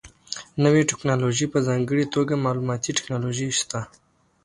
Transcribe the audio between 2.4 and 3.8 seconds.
معلوماتي ټکنالوژي شته.